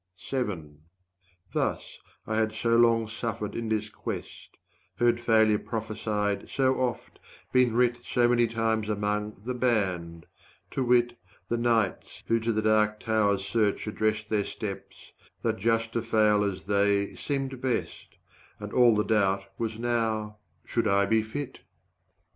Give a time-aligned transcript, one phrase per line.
[1.53, 4.49] Thus, I had so long suffered in this quest,
[4.95, 7.19] Heard failure prophesied so oft,
[7.53, 10.25] been writ So many times among "The Band"
[10.71, 11.19] to wit,
[11.49, 15.11] The knights who to the Dark Tower's search addressed 40 Their steps
[15.43, 18.17] that just to fail as they, seemed best,
[18.59, 21.59] And all the doubt was now should I be fit?